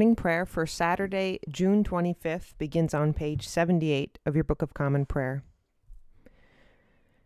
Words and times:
Morning 0.00 0.16
prayer 0.16 0.46
for 0.46 0.66
Saturday, 0.66 1.40
June 1.50 1.84
25th 1.84 2.56
begins 2.56 2.94
on 2.94 3.12
page 3.12 3.46
78 3.46 4.18
of 4.24 4.34
your 4.34 4.44
Book 4.44 4.62
of 4.62 4.72
Common 4.72 5.04
Prayer. 5.04 5.44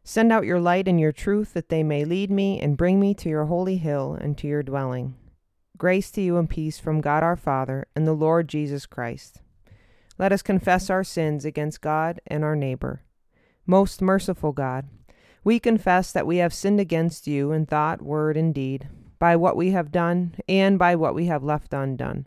Send 0.02 0.32
out 0.32 0.44
your 0.44 0.58
light 0.58 0.88
and 0.88 0.98
your 0.98 1.12
truth 1.12 1.54
that 1.54 1.68
they 1.68 1.84
may 1.84 2.04
lead 2.04 2.32
me 2.32 2.60
and 2.60 2.76
bring 2.76 2.98
me 2.98 3.14
to 3.14 3.28
your 3.28 3.44
holy 3.44 3.76
hill 3.76 4.18
and 4.20 4.36
to 4.38 4.48
your 4.48 4.64
dwelling. 4.64 5.14
Grace 5.78 6.10
to 6.10 6.20
you 6.20 6.36
and 6.36 6.50
peace 6.50 6.80
from 6.80 7.00
God 7.00 7.22
our 7.22 7.36
Father 7.36 7.86
and 7.94 8.08
the 8.08 8.12
Lord 8.12 8.48
Jesus 8.48 8.86
Christ. 8.86 9.40
Let 10.18 10.32
us 10.32 10.42
confess 10.42 10.90
our 10.90 11.04
sins 11.04 11.44
against 11.44 11.80
God 11.80 12.20
and 12.26 12.42
our 12.42 12.56
neighbor. 12.56 13.04
Most 13.66 14.02
merciful 14.02 14.50
God, 14.50 14.88
we 15.44 15.60
confess 15.60 16.10
that 16.10 16.26
we 16.26 16.38
have 16.38 16.52
sinned 16.52 16.80
against 16.80 17.28
you 17.28 17.52
in 17.52 17.66
thought, 17.66 18.02
word, 18.02 18.36
and 18.36 18.52
deed, 18.52 18.88
by 19.20 19.36
what 19.36 19.56
we 19.56 19.70
have 19.70 19.92
done 19.92 20.34
and 20.48 20.76
by 20.76 20.96
what 20.96 21.14
we 21.14 21.26
have 21.26 21.44
left 21.44 21.72
undone. 21.72 22.26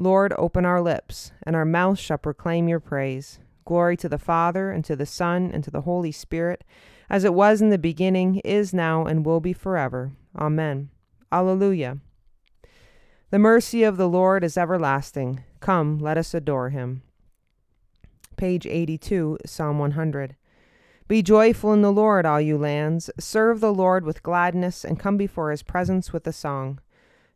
Lord, 0.00 0.32
open 0.38 0.64
our 0.64 0.80
lips, 0.80 1.32
and 1.42 1.56
our 1.56 1.64
mouths 1.64 1.98
shall 1.98 2.18
proclaim 2.18 2.68
your 2.68 2.78
praise. 2.78 3.40
Glory 3.64 3.96
to 3.96 4.08
the 4.08 4.16
Father, 4.16 4.70
and 4.70 4.84
to 4.84 4.94
the 4.94 5.04
Son, 5.04 5.50
and 5.52 5.64
to 5.64 5.72
the 5.72 5.80
Holy 5.80 6.12
Spirit, 6.12 6.62
as 7.10 7.24
it 7.24 7.34
was 7.34 7.60
in 7.60 7.70
the 7.70 7.78
beginning, 7.78 8.36
is 8.44 8.72
now, 8.72 9.04
and 9.04 9.26
will 9.26 9.40
be 9.40 9.52
forever. 9.52 10.12
Amen. 10.38 10.90
Alleluia. 11.32 11.98
The 13.30 13.40
mercy 13.40 13.82
of 13.82 13.96
the 13.96 14.08
Lord 14.08 14.44
is 14.44 14.56
everlasting. 14.56 15.42
Come, 15.58 15.98
let 15.98 16.16
us 16.16 16.32
adore 16.32 16.70
him. 16.70 17.02
Page 18.36 18.68
82, 18.68 19.38
Psalm 19.44 19.80
100. 19.80 20.36
Be 21.08 21.22
joyful 21.22 21.72
in 21.72 21.82
the 21.82 21.90
Lord, 21.90 22.24
all 22.24 22.40
you 22.40 22.56
lands. 22.56 23.10
Serve 23.18 23.58
the 23.58 23.74
Lord 23.74 24.04
with 24.04 24.22
gladness, 24.22 24.84
and 24.84 25.00
come 25.00 25.16
before 25.16 25.50
his 25.50 25.64
presence 25.64 26.12
with 26.12 26.24
a 26.28 26.32
song. 26.32 26.78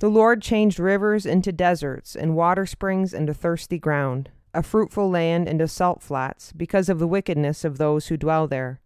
The 0.00 0.08
Lord 0.08 0.42
changed 0.42 0.78
rivers 0.78 1.26
into 1.26 1.50
deserts, 1.50 2.14
and 2.14 2.36
water 2.36 2.66
springs 2.66 3.12
into 3.12 3.34
thirsty 3.34 3.80
ground, 3.80 4.30
a 4.54 4.62
fruitful 4.62 5.10
land 5.10 5.48
into 5.48 5.66
salt 5.66 6.02
flats, 6.02 6.52
because 6.52 6.88
of 6.88 7.00
the 7.00 7.08
wickedness 7.08 7.64
of 7.64 7.78
those 7.78 8.06
who 8.06 8.16
dwell 8.16 8.46
there. 8.46 8.80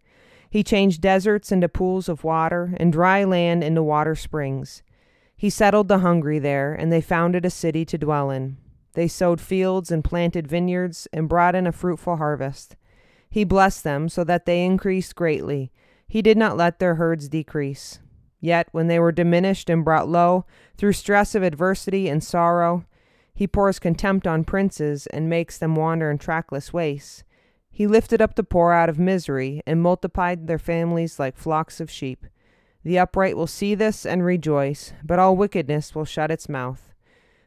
He 0.48 0.62
changed 0.62 1.02
deserts 1.02 1.52
into 1.52 1.68
pools 1.68 2.08
of 2.08 2.24
water, 2.24 2.74
and 2.78 2.90
dry 2.90 3.24
land 3.24 3.62
into 3.62 3.82
water 3.82 4.14
springs. 4.14 4.82
He 5.36 5.50
settled 5.50 5.88
the 5.88 5.98
hungry 5.98 6.38
there, 6.38 6.72
and 6.72 6.90
they 6.90 7.02
founded 7.02 7.44
a 7.44 7.50
city 7.50 7.84
to 7.86 7.98
dwell 7.98 8.30
in. 8.30 8.56
They 8.94 9.08
sowed 9.08 9.40
fields 9.40 9.90
and 9.90 10.02
planted 10.02 10.48
vineyards, 10.48 11.08
and 11.12 11.28
brought 11.28 11.54
in 11.54 11.66
a 11.66 11.72
fruitful 11.72 12.16
harvest. 12.16 12.76
He 13.28 13.44
blessed 13.44 13.84
them 13.84 14.08
so 14.08 14.24
that 14.24 14.46
they 14.46 14.64
increased 14.64 15.14
greatly. 15.14 15.72
He 16.08 16.22
did 16.22 16.38
not 16.38 16.56
let 16.56 16.78
their 16.78 16.94
herds 16.94 17.28
decrease. 17.28 17.98
Yet, 18.42 18.68
when 18.72 18.88
they 18.88 18.98
were 18.98 19.12
diminished 19.12 19.70
and 19.70 19.84
brought 19.84 20.08
low 20.08 20.44
through 20.76 20.94
stress 20.94 21.36
of 21.36 21.44
adversity 21.44 22.08
and 22.08 22.22
sorrow, 22.22 22.84
he 23.32 23.46
pours 23.46 23.78
contempt 23.78 24.26
on 24.26 24.42
princes 24.42 25.06
and 25.06 25.30
makes 25.30 25.56
them 25.56 25.76
wander 25.76 26.10
in 26.10 26.18
trackless 26.18 26.72
wastes. 26.72 27.22
He 27.70 27.86
lifted 27.86 28.20
up 28.20 28.34
the 28.34 28.42
poor 28.42 28.72
out 28.72 28.88
of 28.88 28.98
misery 28.98 29.62
and 29.64 29.80
multiplied 29.80 30.48
their 30.48 30.58
families 30.58 31.20
like 31.20 31.36
flocks 31.36 31.80
of 31.80 31.88
sheep. 31.88 32.26
The 32.82 32.98
upright 32.98 33.36
will 33.36 33.46
see 33.46 33.76
this 33.76 34.04
and 34.04 34.24
rejoice, 34.24 34.92
but 35.04 35.20
all 35.20 35.36
wickedness 35.36 35.94
will 35.94 36.04
shut 36.04 36.32
its 36.32 36.48
mouth. 36.48 36.92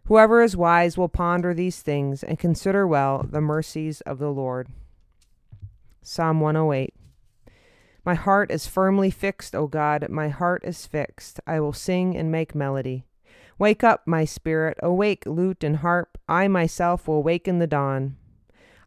Whoever 0.05 0.41
is 0.41 0.55
wise 0.55 0.97
will 0.97 1.09
ponder 1.09 1.53
these 1.53 1.81
things 1.81 2.23
and 2.23 2.39
consider 2.39 2.87
well 2.87 3.27
the 3.29 3.41
mercies 3.41 3.99
of 4.01 4.17
the 4.17 4.31
Lord. 4.31 4.69
Psalm 6.01 6.39
108. 6.39 6.93
My 8.05 8.13
heart 8.13 8.51
is 8.51 8.67
firmly 8.67 9.09
fixed, 9.09 9.55
O 9.55 9.65
God, 9.65 10.07
my 10.09 10.29
heart 10.29 10.63
is 10.63 10.85
fixed. 10.85 11.39
I 11.47 11.59
will 11.59 11.73
sing 11.73 12.15
and 12.15 12.31
make 12.31 12.53
melody. 12.53 13.03
Wake 13.57 13.83
up, 13.83 14.03
my 14.05 14.25
spirit, 14.25 14.77
awake, 14.83 15.23
lute 15.25 15.63
and 15.63 15.77
harp. 15.77 16.19
I 16.29 16.47
myself 16.47 17.07
will 17.07 17.23
waken 17.23 17.57
the 17.57 17.65
dawn. 17.65 18.17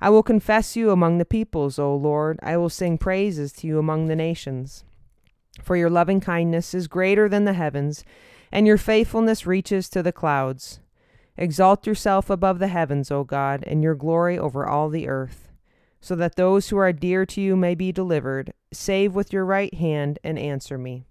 I 0.00 0.08
will 0.10 0.22
confess 0.22 0.76
you 0.76 0.92
among 0.92 1.18
the 1.18 1.24
peoples, 1.24 1.80
O 1.80 1.96
Lord. 1.96 2.38
I 2.44 2.56
will 2.58 2.68
sing 2.68 2.96
praises 2.96 3.52
to 3.54 3.66
you 3.66 3.80
among 3.80 4.06
the 4.06 4.14
nations. 4.14 4.84
For 5.64 5.76
your 5.76 5.90
loving 5.90 6.20
kindness 6.20 6.72
is 6.72 6.86
greater 6.86 7.28
than 7.28 7.44
the 7.44 7.54
heavens, 7.54 8.04
and 8.52 8.68
your 8.68 8.78
faithfulness 8.78 9.46
reaches 9.46 9.88
to 9.88 10.02
the 10.02 10.12
clouds. 10.12 10.78
Exalt 11.36 11.88
yourself 11.88 12.30
above 12.30 12.60
the 12.60 12.68
heavens, 12.68 13.10
O 13.10 13.24
God, 13.24 13.64
and 13.66 13.82
your 13.82 13.96
glory 13.96 14.38
over 14.38 14.64
all 14.64 14.88
the 14.88 15.08
earth 15.08 15.47
so 16.00 16.14
that 16.14 16.36
those 16.36 16.68
who 16.68 16.76
are 16.76 16.92
dear 16.92 17.26
to 17.26 17.40
you 17.40 17.56
may 17.56 17.74
be 17.74 17.92
delivered. 17.92 18.52
Save 18.72 19.14
with 19.14 19.32
your 19.32 19.44
right 19.44 19.74
hand 19.74 20.18
and 20.22 20.38
answer 20.38 20.78
me. 20.78 21.04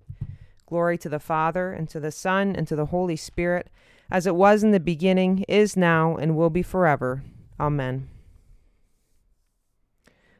Glory 0.66 0.98
to 0.98 1.10
the 1.10 1.20
Father, 1.20 1.72
and 1.72 1.90
to 1.90 2.00
the 2.00 2.12
Son, 2.12 2.56
and 2.56 2.68
to 2.68 2.76
the 2.76 2.88
Holy 2.88 3.16
Spirit, 3.16 3.70
as 4.12 4.28
it 4.28 4.36
was 4.36 4.64
in 4.64 4.72
the 4.72 4.80
beginning, 4.80 5.46
is 5.48 5.78
now, 5.78 6.16
and 6.16 6.36
will 6.36 6.50
be 6.50 6.62
forever. 6.62 7.24
Amen. 7.60 8.10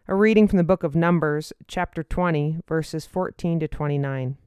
A 0.08 0.16
reading 0.16 0.48
from 0.48 0.58
the 0.58 0.64
book 0.64 0.84
of 0.84 0.96
Numbers, 0.96 1.52
chapter 1.68 2.04
20, 2.04 2.62
verses 2.68 3.06
14 3.06 3.60
to 3.60 3.68
29. 3.68 4.38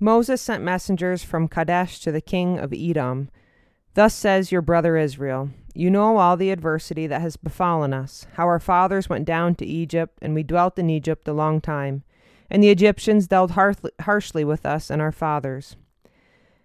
Moses 0.00 0.42
sent 0.42 0.64
messengers 0.64 1.22
from 1.22 1.46
Kadesh 1.46 2.00
to 2.00 2.10
the 2.10 2.20
king 2.20 2.58
of 2.58 2.72
Edom. 2.72 3.30
Thus 3.94 4.14
says 4.14 4.50
your 4.50 4.62
brother 4.62 4.96
Israel 4.96 5.50
you 5.74 5.90
know 5.90 6.18
all 6.18 6.36
the 6.36 6.50
adversity 6.50 7.06
that 7.06 7.22
has 7.22 7.36
befallen 7.36 7.94
us, 7.94 8.26
how 8.34 8.46
our 8.46 8.60
fathers 8.60 9.08
went 9.08 9.24
down 9.24 9.54
to 9.54 9.66
Egypt, 9.66 10.18
and 10.20 10.34
we 10.34 10.42
dwelt 10.42 10.78
in 10.78 10.90
Egypt 10.90 11.26
a 11.26 11.32
long 11.32 11.60
time, 11.60 12.02
and 12.50 12.62
the 12.62 12.70
Egyptians 12.70 13.26
dealt 13.26 13.52
harshly 13.52 14.44
with 14.44 14.66
us 14.66 14.90
and 14.90 15.00
our 15.00 15.12
fathers. 15.12 15.76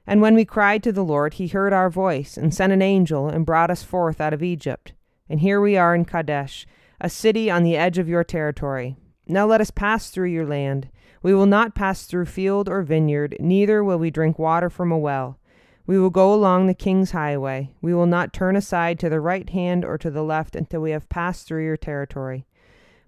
And 0.06 0.22
when 0.22 0.36
we 0.36 0.46
cried 0.46 0.84
to 0.84 0.92
the 0.92 1.06
Lord, 1.06 1.36
he 1.36 1.48
heard 1.48 1.74
our 1.74 1.90
voice, 1.90 2.38
and 2.38 2.54
sent 2.54 2.74
an 2.74 2.82
angel, 2.82 3.28
and 3.30 3.46
brought 3.46 3.72
us 3.72 3.84
forth 3.84 4.20
out 4.20 4.34
of 4.34 4.44
Egypt. 4.44 4.94
And 5.30 5.40
here 5.40 5.62
we 5.62 5.78
are 5.78 5.96
in 5.96 6.06
Kadesh, 6.06 6.66
a 7.00 7.10
city 7.10 7.50
on 7.50 7.64
the 7.64 7.78
edge 7.78 7.98
of 7.98 8.10
your 8.10 8.24
territory. 8.24 8.98
Now 9.26 9.46
let 9.46 9.62
us 9.62 9.72
pass 9.72 10.10
through 10.10 10.30
your 10.30 10.46
land. 10.46 10.90
We 11.22 11.34
will 11.34 11.46
not 11.46 11.76
pass 11.76 12.06
through 12.06 12.26
field 12.26 12.68
or 12.68 12.82
vineyard, 12.82 13.38
neither 13.40 13.84
will 13.84 14.00
we 14.00 14.12
drink 14.12 14.38
water 14.38 14.70
from 14.70 14.92
a 14.92 14.98
well. 14.98 15.40
We 15.88 15.98
will 15.98 16.10
go 16.10 16.34
along 16.34 16.68
the 16.68 16.74
king's 16.74 17.12
highway. 17.12 17.72
We 17.82 17.94
will 17.94 18.06
not 18.06 18.34
turn 18.34 18.58
aside 18.58 19.00
to 19.00 19.10
the 19.10 19.22
right 19.22 19.50
hand 19.50 19.86
or 19.86 19.98
to 20.00 20.12
the 20.12 20.22
left 20.22 20.54
until 20.54 20.82
we 20.82 20.92
have 20.92 21.08
passed 21.08 21.48
through 21.48 21.64
your 21.64 21.78
territory. 21.78 22.46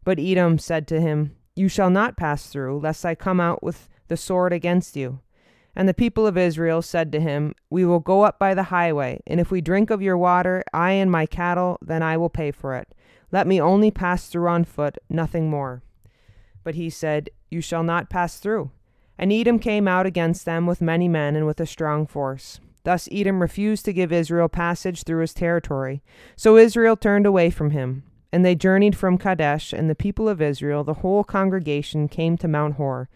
But 0.05 0.17
Edom 0.17 0.57
said 0.57 0.87
to 0.87 1.01
him, 1.01 1.35
You 1.57 1.67
shall 1.67 1.89
not 1.89 2.15
pass 2.15 2.47
through, 2.47 2.79
lest 2.79 3.05
I 3.05 3.15
come 3.15 3.41
out 3.41 3.61
with 3.61 3.89
the 4.07 4.15
sword 4.15 4.53
against 4.53 4.95
you. 4.95 5.19
And 5.75 5.89
the 5.89 5.93
people 5.93 6.25
of 6.25 6.37
Israel 6.37 6.81
said 6.81 7.11
to 7.11 7.19
him, 7.19 7.53
We 7.69 7.83
will 7.83 7.99
go 7.99 8.21
up 8.21 8.39
by 8.39 8.53
the 8.53 8.63
highway, 8.63 9.21
and 9.27 9.41
if 9.41 9.51
we 9.51 9.59
drink 9.59 9.89
of 9.89 10.01
your 10.01 10.17
water, 10.17 10.63
I 10.73 10.91
and 10.91 11.11
my 11.11 11.25
cattle, 11.25 11.77
then 11.81 12.01
I 12.01 12.15
will 12.15 12.29
pay 12.29 12.51
for 12.51 12.75
it. 12.75 12.95
Let 13.29 13.45
me 13.45 13.59
only 13.59 13.91
pass 13.91 14.27
through 14.27 14.47
on 14.47 14.63
foot, 14.63 14.97
nothing 15.09 15.49
more. 15.49 15.83
But 16.63 16.75
he 16.75 16.89
said, 16.89 17.29
You 17.51 17.59
shall 17.59 17.83
not 17.83 18.09
pass 18.09 18.39
through. 18.39 18.71
And 19.17 19.33
Edom 19.33 19.59
came 19.59 19.85
out 19.85 20.05
against 20.05 20.45
them 20.45 20.65
with 20.65 20.81
many 20.81 21.09
men 21.09 21.35
and 21.35 21.45
with 21.45 21.59
a 21.59 21.65
strong 21.65 22.07
force. 22.07 22.61
Thus 22.83 23.09
Edom 23.11 23.41
refused 23.41 23.85
to 23.85 23.93
give 23.93 24.11
Israel 24.11 24.49
passage 24.49 25.03
through 25.03 25.21
his 25.21 25.33
territory. 25.33 26.01
So 26.35 26.57
Israel 26.57 26.95
turned 26.95 27.25
away 27.25 27.49
from 27.49 27.71
him. 27.71 28.03
And 28.31 28.45
they 28.45 28.53
journeyed 28.53 28.95
from 28.95 29.17
Kadesh, 29.17 29.73
and 29.73 29.89
the 29.89 29.95
people 29.95 30.29
of 30.29 30.41
Israel, 30.41 30.83
the 30.83 30.95
whole 30.95 31.23
congregation, 31.23 32.07
came 32.07 32.37
to 32.37 32.47
Mount 32.47 32.75
Hor. 32.75 33.09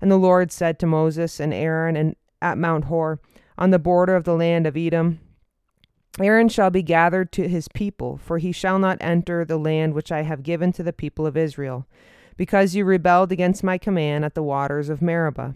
And 0.00 0.10
the 0.10 0.16
Lord 0.16 0.50
said 0.50 0.78
to 0.80 0.86
Moses 0.86 1.38
and 1.38 1.54
Aaron 1.54 1.96
and 1.96 2.16
at 2.42 2.58
Mount 2.58 2.86
Hor, 2.86 3.20
on 3.56 3.70
the 3.70 3.78
border 3.78 4.16
of 4.16 4.24
the 4.24 4.34
land 4.34 4.66
of 4.66 4.76
Edom, 4.76 5.20
Aaron 6.20 6.48
shall 6.48 6.70
be 6.70 6.82
gathered 6.82 7.30
to 7.32 7.48
his 7.48 7.68
people, 7.68 8.16
for 8.16 8.38
he 8.38 8.50
shall 8.50 8.78
not 8.78 8.98
enter 9.00 9.44
the 9.44 9.56
land 9.56 9.94
which 9.94 10.10
I 10.10 10.22
have 10.22 10.42
given 10.42 10.72
to 10.72 10.82
the 10.82 10.92
people 10.92 11.26
of 11.26 11.36
Israel, 11.36 11.86
because 12.36 12.74
you 12.74 12.84
rebelled 12.84 13.30
against 13.30 13.62
my 13.62 13.78
command 13.78 14.24
at 14.24 14.34
the 14.34 14.42
waters 14.42 14.88
of 14.88 15.02
Meribah. 15.02 15.54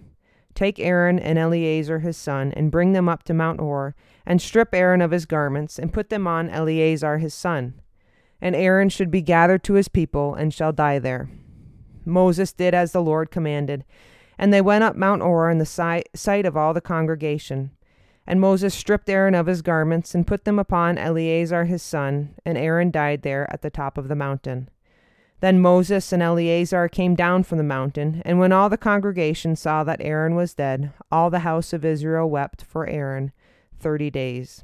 Take 0.55 0.79
Aaron 0.79 1.19
and 1.19 1.39
Eleazar 1.39 2.01
his 2.01 2.17
son, 2.17 2.53
and 2.53 2.71
bring 2.71 2.93
them 2.93 3.09
up 3.09 3.23
to 3.25 3.35
Mount 3.35 3.61
Hor, 3.61 3.95
and 4.27 4.41
strip 4.41 4.75
Aaron 4.75 5.01
of 5.01 5.11
his 5.11 5.27
garments, 5.27 5.79
and 5.79 5.93
put 5.93 6.11
them 6.11 6.27
on 6.27 6.51
Eleazar 6.51 7.19
his 7.19 7.35
son. 7.35 7.75
And 8.41 8.55
Aaron 8.55 8.89
should 8.89 9.11
be 9.11 9.23
gathered 9.23 9.63
to 9.65 9.75
his 9.75 9.89
people, 9.89 10.35
and 10.35 10.53
shall 10.53 10.73
die 10.73 10.99
there. 10.99 11.31
Moses 12.05 12.53
did 12.53 12.75
as 12.75 12.93
the 12.93 13.03
Lord 13.03 13.31
commanded, 13.31 13.85
and 14.39 14.53
they 14.53 14.61
went 14.61 14.85
up 14.85 14.97
Mount 14.97 15.23
Hor 15.23 15.51
in 15.51 15.59
the 15.59 15.67
sight 16.15 16.47
of 16.47 16.57
all 16.57 16.75
the 16.75 16.81
congregation. 16.81 17.71
And 18.27 18.41
Moses 18.41 18.75
stripped 18.75 19.09
Aaron 19.09 19.35
of 19.35 19.47
his 19.47 19.63
garments, 19.63 20.15
and 20.15 20.27
put 20.27 20.45
them 20.45 20.59
upon 20.59 20.99
Eleazar 20.99 21.65
his 21.65 21.83
son, 21.83 22.35
and 22.45 22.59
Aaron 22.59 22.91
died 22.91 23.23
there 23.23 23.53
at 23.53 23.63
the 23.63 23.71
top 23.71 23.97
of 23.97 24.09
the 24.09 24.15
mountain. 24.15 24.69
Then 25.43 25.59
Moses 25.59 26.13
and 26.13 26.23
Eleazar 26.23 26.87
came 26.87 27.17
down 27.17 27.43
from 27.43 27.59
the 27.59 27.65
mountain, 27.65 28.23
and 28.25 28.39
when 28.39 28.53
all 28.53 28.69
the 28.69 28.79
congregation 28.79 29.57
saw 29.57 29.83
that 29.83 30.01
Aaron 30.01 30.37
was 30.37 30.55
dead, 30.55 30.93
all 31.11 31.31
the 31.31 31.41
house 31.41 31.73
of 31.73 31.85
Israel 31.85 32.31
wept 32.31 32.63
for 32.63 32.87
Aaron 32.87 33.33
thirty 33.77 34.09
days. 34.09 34.63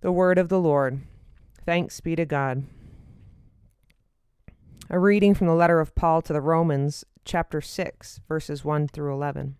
The 0.00 0.10
word 0.10 0.38
of 0.38 0.48
the 0.48 0.58
Lord. 0.58 1.02
Thanks 1.66 2.00
be 2.00 2.16
to 2.16 2.24
God. 2.24 2.64
A 4.88 4.98
reading 4.98 5.34
from 5.34 5.48
the 5.48 5.54
letter 5.54 5.80
of 5.80 5.94
Paul 5.94 6.22
to 6.22 6.32
the 6.32 6.40
Romans, 6.40 7.04
chapter 7.26 7.60
6, 7.60 8.20
verses 8.26 8.64
1 8.64 8.88
through 8.88 9.12
11. 9.12 9.58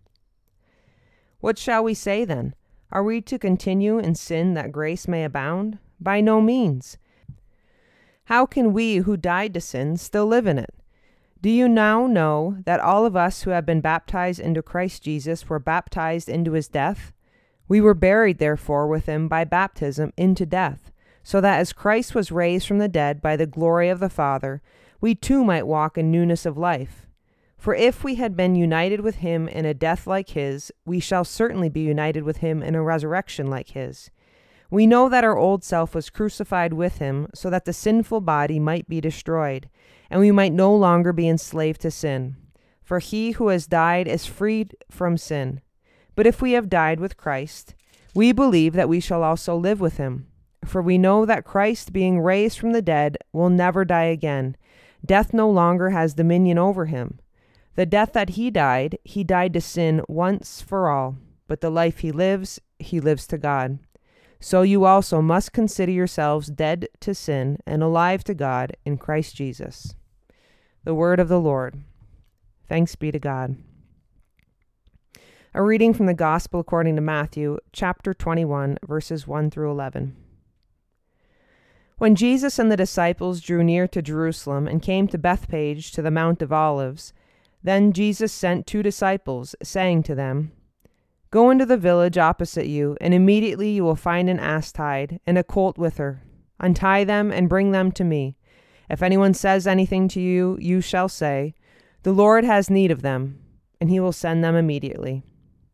What 1.39 1.59
shall 1.59 1.83
we 1.83 1.93
say 1.93 2.25
then? 2.25 2.55
Are 2.91 3.03
we 3.03 3.21
to 3.21 3.37
continue 3.37 3.99
in 3.99 4.15
sin 4.15 4.55
that 4.55 4.71
grace 4.71 5.07
may 5.07 5.23
abound? 5.23 5.77
By 5.99 6.19
no 6.19 6.41
means. 6.41 6.97
How 8.29 8.45
can 8.45 8.73
we 8.73 8.97
who 8.97 9.17
died 9.17 9.55
to 9.55 9.59
sin 9.59 9.97
still 9.97 10.27
live 10.27 10.45
in 10.45 10.59
it? 10.59 10.75
Do 11.41 11.49
you 11.49 11.67
now 11.67 12.05
know 12.05 12.57
that 12.63 12.79
all 12.79 13.07
of 13.07 13.15
us 13.15 13.41
who 13.41 13.49
have 13.49 13.65
been 13.65 13.81
baptized 13.81 14.39
into 14.39 14.61
Christ 14.61 15.01
Jesus 15.01 15.49
were 15.49 15.57
baptized 15.57 16.29
into 16.29 16.51
his 16.51 16.67
death? 16.67 17.11
We 17.67 17.81
were 17.81 17.95
buried, 17.95 18.37
therefore, 18.37 18.85
with 18.85 19.07
him 19.07 19.29
by 19.29 19.45
baptism 19.45 20.13
into 20.15 20.45
death, 20.45 20.91
so 21.23 21.41
that 21.41 21.59
as 21.59 21.73
Christ 21.73 22.13
was 22.13 22.31
raised 22.31 22.67
from 22.67 22.77
the 22.77 22.87
dead 22.87 23.19
by 23.19 23.35
the 23.35 23.47
glory 23.47 23.89
of 23.89 23.99
the 23.99 24.11
Father, 24.11 24.61
we 25.01 25.15
too 25.15 25.43
might 25.43 25.65
walk 25.65 25.97
in 25.97 26.11
newness 26.11 26.45
of 26.45 26.55
life. 26.55 27.07
For 27.57 27.73
if 27.73 28.03
we 28.03 28.13
had 28.15 28.37
been 28.37 28.53
united 28.53 29.01
with 29.01 29.15
him 29.15 29.47
in 29.47 29.65
a 29.65 29.73
death 29.73 30.05
like 30.05 30.29
his, 30.29 30.71
we 30.85 30.99
shall 30.99 31.25
certainly 31.25 31.67
be 31.67 31.81
united 31.81 32.21
with 32.21 32.37
him 32.37 32.61
in 32.61 32.75
a 32.75 32.83
resurrection 32.83 33.47
like 33.47 33.69
his. 33.69 34.11
We 34.71 34.85
know 34.85 35.09
that 35.09 35.23
our 35.23 35.37
old 35.37 35.63
self 35.63 35.95
was 35.95 36.09
crucified 36.09 36.73
with 36.73 36.99
him 36.99 37.27
so 37.33 37.49
that 37.49 37.65
the 37.65 37.73
sinful 37.73 38.21
body 38.21 38.59
might 38.59 38.87
be 38.87 39.01
destroyed, 39.01 39.69
and 40.09 40.19
we 40.19 40.31
might 40.31 40.53
no 40.53 40.75
longer 40.75 41.11
be 41.11 41.27
enslaved 41.27 41.81
to 41.81 41.91
sin. 41.91 42.35
For 42.83 42.99
he 42.99 43.31
who 43.31 43.47
has 43.47 43.67
died 43.67 44.07
is 44.07 44.25
freed 44.25 44.75
from 44.89 45.17
sin. 45.17 45.61
But 46.15 46.27
if 46.27 46.41
we 46.41 46.51
have 46.51 46.69
died 46.69 46.99
with 46.99 47.17
Christ, 47.17 47.75
we 48.13 48.31
believe 48.31 48.73
that 48.73 48.89
we 48.89 48.99
shall 48.99 49.23
also 49.23 49.55
live 49.55 49.79
with 49.79 49.97
him. 49.97 50.27
For 50.65 50.81
we 50.81 50.97
know 50.97 51.25
that 51.25 51.45
Christ, 51.45 51.93
being 51.93 52.19
raised 52.19 52.59
from 52.59 52.73
the 52.73 52.81
dead, 52.81 53.17
will 53.31 53.49
never 53.49 53.85
die 53.85 54.05
again. 54.05 54.55
Death 55.05 55.33
no 55.33 55.49
longer 55.49 55.91
has 55.91 56.13
dominion 56.13 56.57
over 56.57 56.85
him. 56.85 57.19
The 57.75 57.85
death 57.85 58.13
that 58.13 58.31
he 58.31 58.51
died, 58.51 58.97
he 59.03 59.23
died 59.23 59.53
to 59.53 59.61
sin 59.61 60.01
once 60.07 60.61
for 60.61 60.89
all, 60.89 61.15
but 61.47 61.61
the 61.61 61.69
life 61.69 61.99
he 61.99 62.11
lives, 62.11 62.59
he 62.77 62.99
lives 62.99 63.25
to 63.27 63.37
God. 63.37 63.79
So 64.41 64.61
you 64.61 64.85
also 64.85 65.21
must 65.21 65.51
consider 65.51 65.91
yourselves 65.91 66.47
dead 66.47 66.87
to 67.01 67.13
sin 67.13 67.59
and 67.65 67.83
alive 67.83 68.23
to 68.23 68.33
God 68.33 68.77
in 68.85 68.97
Christ 68.97 69.35
Jesus. 69.35 69.95
The 70.85 70.93
word 70.93 71.19
of 71.19 71.27
the 71.27 71.39
Lord. 71.39 71.83
Thanks 72.67 72.95
be 72.95 73.11
to 73.11 73.19
God. 73.19 73.57
A 75.53 75.61
reading 75.61 75.93
from 75.93 76.05
the 76.05 76.13
Gospel 76.13 76.59
according 76.59 76.95
to 76.95 77.01
Matthew, 77.01 77.57
chapter 77.73 78.13
21, 78.13 78.77
verses 78.87 79.27
1 79.27 79.49
through 79.49 79.71
11. 79.71 80.15
When 81.97 82.15
Jesus 82.15 82.57
and 82.59 82.71
the 82.71 82.77
disciples 82.77 83.41
drew 83.41 83.61
near 83.61 83.87
to 83.89 84.01
Jerusalem 84.01 84.67
and 84.67 84.81
came 84.81 85.07
to 85.09 85.17
Bethphage 85.17 85.91
to 85.91 86.01
the 86.01 86.11
Mount 86.11 86.41
of 86.41 86.53
Olives, 86.53 87.11
then 87.61 87.91
Jesus 87.91 88.31
sent 88.31 88.65
two 88.65 88.81
disciples, 88.81 89.53
saying 89.61 90.03
to 90.03 90.15
them, 90.15 90.53
Go 91.31 91.51
into 91.51 91.65
the 91.65 91.77
village 91.77 92.17
opposite 92.17 92.65
you, 92.65 92.97
and 92.99 93.13
immediately 93.13 93.69
you 93.69 93.83
will 93.83 93.95
find 93.95 94.29
an 94.29 94.39
ass 94.39 94.71
tied, 94.71 95.19
and 95.27 95.37
a 95.37 95.43
colt 95.43 95.77
with 95.77 95.97
her. 95.97 96.23
Untie 96.59 97.03
them 97.03 97.31
and 97.31 97.47
bring 97.47 97.71
them 97.71 97.91
to 97.91 98.03
me. 98.03 98.35
If 98.89 99.03
anyone 99.03 99.35
says 99.35 99.67
anything 99.67 100.07
to 100.09 100.19
you, 100.19 100.57
you 100.59 100.81
shall 100.81 101.07
say, 101.07 101.53
The 102.01 102.13
Lord 102.13 102.45
has 102.45 102.71
need 102.71 102.89
of 102.89 103.03
them, 103.03 103.39
and 103.79 103.91
he 103.91 103.99
will 103.99 104.11
send 104.11 104.43
them 104.43 104.55
immediately. 104.55 105.21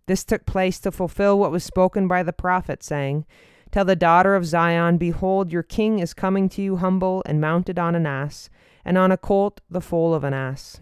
This 0.08 0.26
took 0.26 0.46
place 0.46 0.78
to 0.82 0.92
fulfill 0.92 1.40
what 1.40 1.52
was 1.52 1.64
spoken 1.64 2.08
by 2.08 2.22
the 2.22 2.34
prophet, 2.34 2.84
saying, 2.84 3.26
Tell 3.72 3.86
the 3.86 3.96
daughter 3.96 4.36
of 4.36 4.46
Zion, 4.46 4.98
Behold, 4.98 5.54
your 5.54 5.64
king 5.64 6.00
is 6.00 6.14
coming 6.14 6.50
to 6.50 6.62
you 6.62 6.76
humble 6.78 7.24
and 7.26 7.40
mounted 7.40 7.80
on 7.80 7.96
an 7.96 8.06
ass, 8.06 8.50
and 8.84 8.98
on 8.98 9.10
a 9.10 9.18
colt, 9.18 9.62
the 9.70 9.82
foal 9.82 10.14
of 10.14 10.26
an 10.26 10.34
ass. 10.34 10.82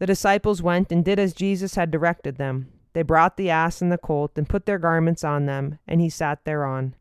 The 0.00 0.06
disciples 0.06 0.60
went 0.60 0.90
and 0.90 1.04
did 1.04 1.20
as 1.20 1.32
Jesus 1.32 1.76
had 1.76 1.92
directed 1.92 2.36
them. 2.36 2.73
They 2.94 3.02
brought 3.02 3.36
the 3.36 3.50
ass 3.50 3.82
and 3.82 3.92
the 3.92 3.98
colt 3.98 4.32
and 4.36 4.48
put 4.48 4.66
their 4.66 4.78
garments 4.78 5.22
on 5.22 5.46
them, 5.46 5.78
and 5.86 6.00
he 6.00 6.08
sat 6.08 6.44
thereon. 6.44 6.94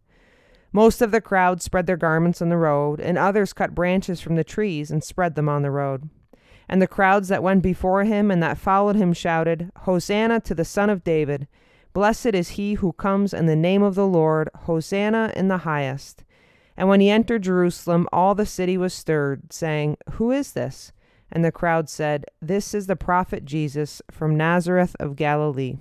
Most 0.71 1.03
of 1.03 1.11
the 1.11 1.21
crowd 1.21 1.61
spread 1.61 1.85
their 1.85 1.97
garments 1.97 2.41
on 2.41 2.49
the 2.49 2.57
road, 2.57 2.99
and 2.99 3.17
others 3.17 3.53
cut 3.53 3.75
branches 3.75 4.19
from 4.19 4.35
the 4.35 4.43
trees 4.43 4.89
and 4.89 5.03
spread 5.03 5.35
them 5.35 5.47
on 5.47 5.61
the 5.61 5.71
road. 5.71 6.09
And 6.67 6.81
the 6.81 6.87
crowds 6.87 7.27
that 7.27 7.43
went 7.43 7.61
before 7.61 8.03
him 8.05 8.31
and 8.31 8.41
that 8.41 8.57
followed 8.57 8.95
him 8.95 9.13
shouted, 9.13 9.71
Hosanna 9.81 10.39
to 10.41 10.55
the 10.55 10.65
Son 10.65 10.89
of 10.89 11.03
David! 11.03 11.47
Blessed 11.93 12.33
is 12.33 12.49
he 12.49 12.73
who 12.73 12.93
comes 12.93 13.33
in 13.35 13.45
the 13.45 13.55
name 13.55 13.83
of 13.83 13.93
the 13.93 14.07
Lord! 14.07 14.49
Hosanna 14.65 15.31
in 15.35 15.47
the 15.47 15.59
highest! 15.59 16.23
And 16.75 16.89
when 16.89 17.01
he 17.01 17.11
entered 17.11 17.43
Jerusalem, 17.43 18.07
all 18.11 18.33
the 18.33 18.47
city 18.47 18.77
was 18.77 18.95
stirred, 18.95 19.53
saying, 19.53 19.97
Who 20.13 20.31
is 20.31 20.53
this? 20.53 20.91
And 21.31 21.45
the 21.45 21.51
crowd 21.51 21.87
said, 21.89 22.25
This 22.41 22.73
is 22.73 22.87
the 22.87 22.95
prophet 22.95 23.45
Jesus 23.45 24.01
from 24.09 24.35
Nazareth 24.35 24.95
of 24.99 25.15
Galilee. 25.15 25.77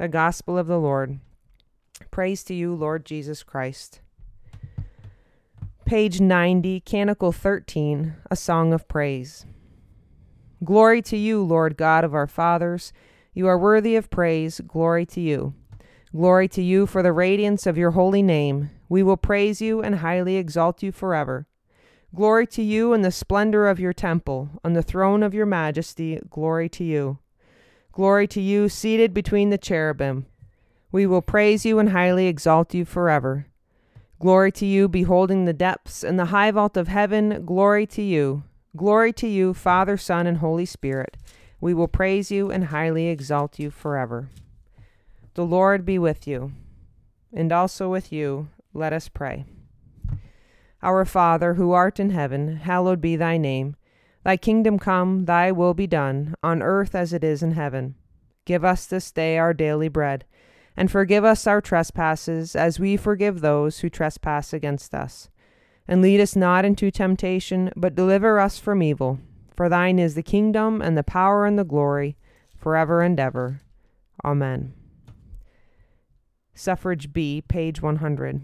The 0.00 0.08
Gospel 0.08 0.56
of 0.56 0.66
the 0.66 0.78
Lord. 0.78 1.20
Praise 2.10 2.42
to 2.44 2.54
you, 2.54 2.74
Lord 2.74 3.04
Jesus 3.04 3.42
Christ. 3.42 4.00
Page 5.84 6.22
90, 6.22 6.80
Canticle 6.80 7.32
13, 7.32 8.14
A 8.30 8.34
Song 8.34 8.72
of 8.72 8.88
Praise. 8.88 9.44
Glory 10.64 11.02
to 11.02 11.18
you, 11.18 11.44
Lord 11.44 11.76
God 11.76 12.02
of 12.02 12.14
our 12.14 12.26
fathers. 12.26 12.94
You 13.34 13.46
are 13.46 13.58
worthy 13.58 13.94
of 13.94 14.08
praise. 14.08 14.62
Glory 14.66 15.04
to 15.04 15.20
you. 15.20 15.52
Glory 16.16 16.48
to 16.48 16.62
you 16.62 16.86
for 16.86 17.02
the 17.02 17.12
radiance 17.12 17.66
of 17.66 17.76
your 17.76 17.90
holy 17.90 18.22
name. 18.22 18.70
We 18.88 19.02
will 19.02 19.18
praise 19.18 19.60
you 19.60 19.82
and 19.82 19.96
highly 19.96 20.36
exalt 20.36 20.82
you 20.82 20.92
forever. 20.92 21.46
Glory 22.14 22.46
to 22.46 22.62
you 22.62 22.94
in 22.94 23.02
the 23.02 23.12
splendor 23.12 23.68
of 23.68 23.78
your 23.78 23.92
temple, 23.92 24.48
on 24.64 24.72
the 24.72 24.82
throne 24.82 25.22
of 25.22 25.34
your 25.34 25.44
majesty, 25.44 26.18
glory 26.30 26.70
to 26.70 26.84
you. 26.84 27.18
Glory 28.00 28.26
to 28.28 28.40
you, 28.40 28.70
seated 28.70 29.12
between 29.12 29.50
the 29.50 29.58
cherubim. 29.58 30.24
We 30.90 31.04
will 31.04 31.20
praise 31.20 31.66
you 31.66 31.78
and 31.78 31.90
highly 31.90 32.28
exalt 32.28 32.72
you 32.72 32.86
forever. 32.86 33.44
Glory 34.18 34.50
to 34.52 34.64
you, 34.64 34.88
beholding 34.88 35.44
the 35.44 35.52
depths 35.52 36.02
and 36.02 36.18
the 36.18 36.32
high 36.32 36.50
vault 36.50 36.78
of 36.78 36.88
heaven, 36.88 37.44
glory 37.44 37.86
to 37.88 38.00
you. 38.00 38.44
Glory 38.74 39.12
to 39.12 39.28
you, 39.28 39.52
Father, 39.52 39.98
Son, 39.98 40.26
and 40.26 40.38
Holy 40.38 40.64
Spirit. 40.64 41.18
We 41.60 41.74
will 41.74 41.88
praise 41.88 42.30
you 42.30 42.50
and 42.50 42.64
highly 42.64 43.08
exalt 43.08 43.58
you 43.58 43.70
forever. 43.70 44.30
The 45.34 45.44
Lord 45.44 45.84
be 45.84 45.98
with 45.98 46.26
you, 46.26 46.52
and 47.34 47.52
also 47.52 47.90
with 47.90 48.10
you. 48.10 48.48
Let 48.72 48.94
us 48.94 49.10
pray. 49.10 49.44
Our 50.82 51.04
Father, 51.04 51.52
who 51.52 51.72
art 51.72 52.00
in 52.00 52.08
heaven, 52.08 52.56
hallowed 52.56 53.02
be 53.02 53.16
thy 53.16 53.36
name. 53.36 53.76
Thy 54.22 54.36
kingdom 54.36 54.78
come, 54.78 55.24
thy 55.24 55.50
will 55.50 55.74
be 55.74 55.86
done, 55.86 56.34
on 56.42 56.62
earth 56.62 56.94
as 56.94 57.12
it 57.12 57.24
is 57.24 57.42
in 57.42 57.52
heaven. 57.52 57.94
Give 58.44 58.64
us 58.64 58.86
this 58.86 59.10
day 59.10 59.38
our 59.38 59.54
daily 59.54 59.88
bread, 59.88 60.24
and 60.76 60.90
forgive 60.90 61.24
us 61.24 61.46
our 61.46 61.60
trespasses, 61.60 62.54
as 62.54 62.78
we 62.78 62.96
forgive 62.96 63.40
those 63.40 63.78
who 63.78 63.88
trespass 63.88 64.52
against 64.52 64.94
us. 64.94 65.30
And 65.88 66.02
lead 66.02 66.20
us 66.20 66.36
not 66.36 66.64
into 66.64 66.90
temptation, 66.90 67.70
but 67.76 67.94
deliver 67.94 68.38
us 68.38 68.58
from 68.58 68.82
evil. 68.82 69.18
For 69.56 69.68
thine 69.68 69.98
is 69.98 70.14
the 70.14 70.22
kingdom, 70.22 70.82
and 70.82 70.96
the 70.96 71.02
power, 71.02 71.46
and 71.46 71.58
the 71.58 71.64
glory, 71.64 72.16
forever 72.56 73.02
and 73.02 73.18
ever. 73.18 73.60
Amen. 74.24 74.74
Suffrage 76.54 77.12
B, 77.12 77.40
page 77.40 77.80
100. 77.80 78.42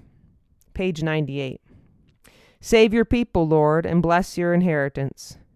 Page 0.72 1.02
98. 1.02 1.60
Save 2.60 2.94
your 2.94 3.04
people, 3.04 3.46
Lord, 3.46 3.84
and 3.84 4.02
bless 4.02 4.38
your 4.38 4.54
inheritance. 4.54 5.36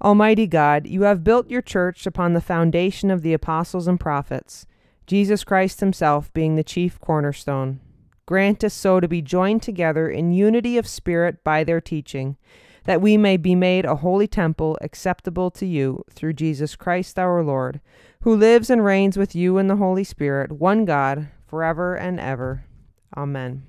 Almighty 0.00 0.46
God, 0.46 0.86
you 0.86 1.02
have 1.02 1.24
built 1.24 1.50
your 1.50 1.62
church 1.62 2.06
upon 2.06 2.32
the 2.32 2.40
foundation 2.40 3.10
of 3.10 3.22
the 3.22 3.32
apostles 3.32 3.88
and 3.88 3.98
prophets, 3.98 4.66
Jesus 5.06 5.42
Christ 5.42 5.80
himself 5.80 6.32
being 6.32 6.54
the 6.54 6.62
chief 6.62 7.00
cornerstone. 7.00 7.80
Grant 8.24 8.62
us 8.62 8.74
so 8.74 9.00
to 9.00 9.08
be 9.08 9.22
joined 9.22 9.62
together 9.62 10.08
in 10.08 10.32
unity 10.32 10.78
of 10.78 10.86
spirit 10.86 11.42
by 11.42 11.64
their 11.64 11.80
teaching, 11.80 12.36
that 12.84 13.00
we 13.00 13.16
may 13.16 13.36
be 13.36 13.54
made 13.54 13.84
a 13.84 13.96
holy 13.96 14.28
temple 14.28 14.78
acceptable 14.80 15.50
to 15.50 15.66
you 15.66 16.04
through 16.10 16.34
Jesus 16.34 16.76
Christ 16.76 17.18
our 17.18 17.42
Lord, 17.42 17.80
who 18.22 18.36
lives 18.36 18.70
and 18.70 18.84
reigns 18.84 19.16
with 19.16 19.34
you 19.34 19.58
in 19.58 19.66
the 19.66 19.76
Holy 19.76 20.04
Spirit, 20.04 20.52
one 20.52 20.84
God, 20.84 21.28
forever 21.46 21.96
and 21.96 22.20
ever. 22.20 22.64
Amen. 23.16 23.64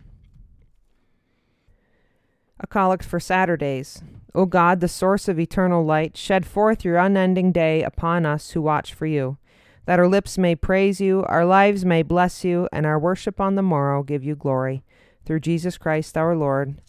A 2.59 2.67
collect 2.67 3.03
for 3.03 3.19
Saturdays. 3.19 4.03
O 4.35 4.45
God, 4.45 4.79
the 4.79 4.87
source 4.87 5.27
of 5.27 5.39
eternal 5.39 5.83
light, 5.83 6.17
shed 6.17 6.45
forth 6.45 6.83
your 6.85 6.97
unending 6.97 7.51
day 7.51 7.83
upon 7.83 8.25
us 8.25 8.51
who 8.51 8.61
watch 8.61 8.93
for 8.93 9.05
you, 9.05 9.37
that 9.85 9.99
our 9.99 10.07
lips 10.07 10.37
may 10.37 10.55
praise 10.55 11.01
you, 11.01 11.23
our 11.27 11.45
lives 11.45 11.85
may 11.85 12.03
bless 12.03 12.43
you, 12.43 12.67
and 12.71 12.85
our 12.85 12.99
worship 12.99 13.39
on 13.39 13.55
the 13.55 13.61
morrow 13.61 14.03
give 14.03 14.23
you 14.23 14.35
glory. 14.35 14.83
Through 15.25 15.39
Jesus 15.39 15.77
Christ 15.77 16.17
our 16.17 16.35
Lord. 16.35 16.81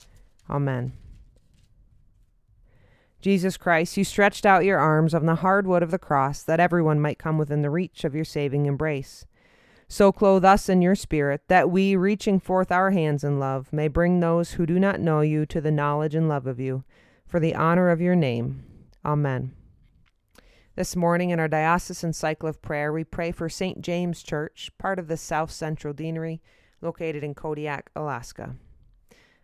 Amen. 0.48 0.92
Jesus 3.20 3.56
Christ, 3.56 3.96
you 3.96 4.04
stretched 4.04 4.46
out 4.46 4.64
your 4.64 4.78
arms 4.78 5.14
on 5.14 5.26
the 5.26 5.36
hard 5.36 5.66
wood 5.66 5.82
of 5.82 5.90
the 5.90 5.98
cross 5.98 6.42
that 6.42 6.58
everyone 6.58 7.00
might 7.00 7.18
come 7.18 7.36
within 7.36 7.62
the 7.62 7.70
reach 7.70 8.02
of 8.04 8.14
your 8.14 8.24
saving 8.24 8.66
embrace. 8.66 9.26
So 9.92 10.12
clothe 10.12 10.44
us 10.44 10.68
in 10.68 10.82
your 10.82 10.94
spirit, 10.94 11.42
that 11.48 11.68
we, 11.68 11.96
reaching 11.96 12.38
forth 12.38 12.70
our 12.70 12.92
hands 12.92 13.24
in 13.24 13.40
love, 13.40 13.72
may 13.72 13.88
bring 13.88 14.20
those 14.20 14.52
who 14.52 14.64
do 14.64 14.78
not 14.78 15.00
know 15.00 15.20
you 15.20 15.44
to 15.46 15.60
the 15.60 15.72
knowledge 15.72 16.14
and 16.14 16.28
love 16.28 16.46
of 16.46 16.60
you 16.60 16.84
for 17.26 17.40
the 17.40 17.56
honor 17.56 17.90
of 17.90 18.00
your 18.00 18.14
name. 18.14 18.62
Amen. 19.04 19.50
This 20.76 20.94
morning 20.94 21.30
in 21.30 21.40
our 21.40 21.48
diocesan 21.48 22.12
cycle 22.12 22.48
of 22.48 22.62
prayer, 22.62 22.92
we 22.92 23.02
pray 23.02 23.32
for 23.32 23.48
St. 23.48 23.82
James 23.82 24.22
Church, 24.22 24.70
part 24.78 25.00
of 25.00 25.08
the 25.08 25.16
South 25.16 25.50
Central 25.50 25.92
Deanery, 25.92 26.40
located 26.80 27.24
in 27.24 27.34
Kodiak, 27.34 27.90
Alaska. 27.96 28.54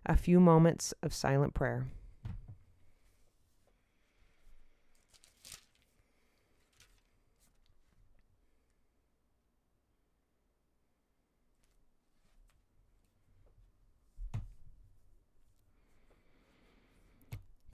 A 0.07 0.17
few 0.17 0.39
moments 0.39 0.95
of 1.03 1.13
silent 1.13 1.55
prayer. 1.55 1.89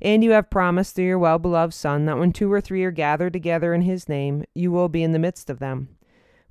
And 0.00 0.22
you 0.22 0.32
have 0.32 0.50
promised 0.50 0.94
through 0.94 1.06
your 1.06 1.18
well 1.18 1.38
beloved 1.38 1.74
Son 1.74 2.04
that 2.06 2.18
when 2.18 2.32
two 2.32 2.52
or 2.52 2.60
three 2.60 2.84
are 2.84 2.90
gathered 2.90 3.32
together 3.32 3.72
in 3.72 3.82
his 3.82 4.08
name, 4.08 4.44
you 4.54 4.70
will 4.70 4.88
be 4.88 5.02
in 5.02 5.12
the 5.12 5.18
midst 5.18 5.48
of 5.48 5.58
them. 5.58 5.88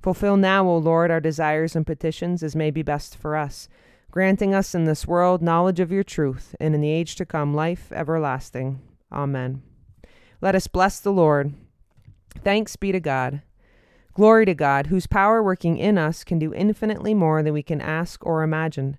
Fulfill 0.02 0.36
now, 0.36 0.66
O 0.66 0.76
Lord, 0.76 1.10
our 1.10 1.20
desires 1.20 1.74
and 1.74 1.86
petitions 1.86 2.42
as 2.42 2.54
may 2.56 2.70
be 2.70 2.82
best 2.82 3.16
for 3.16 3.36
us, 3.36 3.68
granting 4.10 4.54
us 4.54 4.74
in 4.74 4.84
this 4.84 5.06
world 5.06 5.42
knowledge 5.42 5.80
of 5.80 5.92
your 5.92 6.04
truth, 6.04 6.54
and 6.60 6.74
in 6.74 6.80
the 6.80 6.90
age 6.90 7.16
to 7.16 7.26
come 7.26 7.54
life 7.54 7.90
everlasting. 7.92 8.80
Amen. 9.12 9.62
Let 10.40 10.54
us 10.54 10.66
bless 10.66 11.00
the 11.00 11.12
Lord. 11.12 11.54
Thanks 12.44 12.76
be 12.76 12.92
to 12.92 13.00
God. 13.00 13.42
Glory 14.14 14.46
to 14.46 14.54
God, 14.54 14.86
whose 14.86 15.06
power 15.06 15.42
working 15.42 15.76
in 15.76 15.98
us 15.98 16.24
can 16.24 16.38
do 16.38 16.54
infinitely 16.54 17.14
more 17.14 17.42
than 17.42 17.52
we 17.52 17.62
can 17.62 17.80
ask 17.80 18.24
or 18.24 18.42
imagine. 18.42 18.98